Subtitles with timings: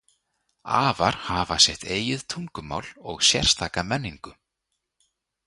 [0.77, 4.35] Afar hafa sitt eigið tungumál og sérstaka menningu.